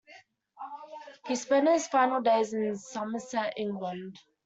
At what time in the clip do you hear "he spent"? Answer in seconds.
1.27-1.69